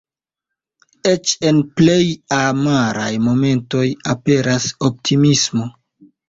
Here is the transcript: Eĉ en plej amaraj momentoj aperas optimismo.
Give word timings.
Eĉ 1.09 1.33
en 1.49 1.59
plej 1.81 2.05
amaraj 2.37 3.11
momentoj 3.27 3.83
aperas 4.15 4.67
optimismo. 4.91 5.69